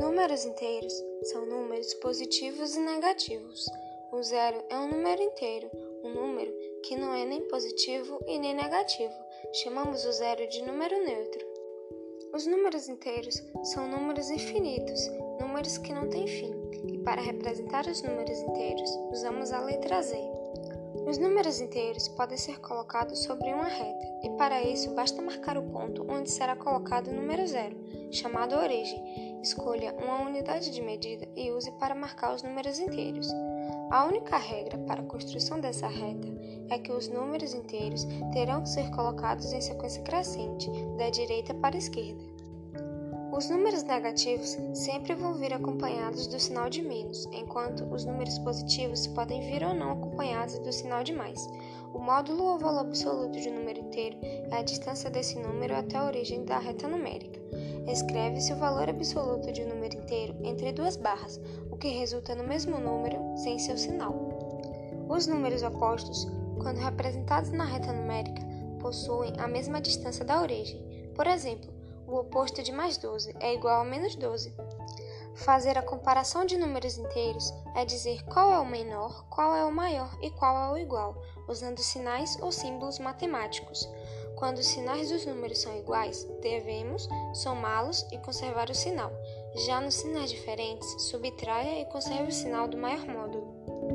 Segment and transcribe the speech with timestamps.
[0.00, 3.66] números inteiros são números positivos e negativos.
[4.10, 5.70] O zero é um número inteiro,
[6.02, 6.50] um número
[6.82, 9.12] que não é nem positivo e nem negativo.
[9.62, 11.46] Chamamos o zero de número neutro.
[12.32, 15.06] Os números inteiros são números infinitos,
[15.38, 16.54] números que não têm fim,
[16.88, 20.16] e para representar os números inteiros usamos a letra Z.
[21.06, 25.62] Os números inteiros podem ser colocados sobre uma reta, e para isso basta marcar o
[25.62, 27.76] ponto onde será colocado o número zero,
[28.10, 29.40] chamado origem.
[29.42, 33.28] Escolha uma unidade de medida e use para marcar os números inteiros.
[33.90, 36.28] A única regra para a construção dessa reta
[36.68, 41.74] é que os números inteiros terão que ser colocados em sequência crescente, da direita para
[41.74, 42.39] a esquerda.
[43.32, 49.06] Os números negativos sempre vão vir acompanhados do sinal de menos, enquanto os números positivos
[49.06, 51.48] podem vir ou não acompanhados do sinal de mais.
[51.94, 55.96] O módulo ou valor absoluto de um número inteiro é a distância desse número até
[55.96, 57.40] a origem da reta numérica.
[57.86, 62.44] Escreve-se o valor absoluto de um número inteiro entre duas barras, o que resulta no
[62.44, 64.12] mesmo número sem seu sinal.
[65.08, 66.26] Os números opostos,
[66.60, 68.42] quando representados na reta numérica,
[68.80, 70.80] possuem a mesma distância da origem.
[71.14, 71.79] Por exemplo,
[72.10, 74.52] o oposto de mais 12 é igual a menos 12.
[75.36, 79.72] Fazer a comparação de números inteiros é dizer qual é o menor, qual é o
[79.72, 81.16] maior e qual é o igual,
[81.48, 83.88] usando sinais ou símbolos matemáticos.
[84.36, 89.12] Quando os sinais dos números são iguais, devemos somá-los e conservar o sinal.
[89.66, 93.89] Já nos sinais diferentes, subtraia e conserve o sinal do maior módulo.